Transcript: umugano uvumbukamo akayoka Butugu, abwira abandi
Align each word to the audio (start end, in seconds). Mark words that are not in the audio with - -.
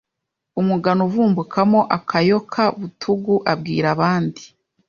umugano 0.61 1.01
uvumbukamo 1.07 1.79
akayoka 1.97 2.61
Butugu, 2.79 3.35
abwira 3.51 3.87
abandi 3.95 4.41